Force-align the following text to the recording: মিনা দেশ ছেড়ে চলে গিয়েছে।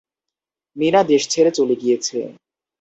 মিনা 0.75 1.01
দেশ 1.03 1.23
ছেড়ে 1.29 1.51
চলে 1.57 1.75
গিয়েছে। 1.75 2.17